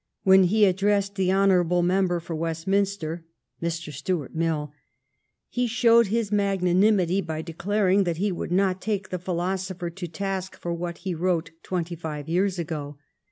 When 0.23 0.45
he 0.45 0.65
addressed 0.65 1.13
the 1.13 1.31
honorable 1.31 1.83
member 1.83 2.19
for 2.19 2.35
Westminster 2.35 3.23
[Mr. 3.61 3.93
Stuart 3.93 4.33
Mill], 4.33 4.73
he 5.47 5.67
showed 5.67 6.07
his 6.07 6.31
magnanimity 6.31 7.21
by 7.21 7.43
declaring 7.43 8.03
that 8.05 8.17
he 8.17 8.31
would 8.31 8.51
not 8.51 8.81
take 8.81 9.09
the 9.09 9.19
philosopher 9.19 9.91
to 9.91 10.07
task 10.07 10.55
for 10.57 10.73
what 10.73 10.97
he 11.05 11.13
wrote 11.13 11.51
twenty 11.61 11.95
five 11.95 12.27
years 12.27 12.57
ago. 12.57 12.97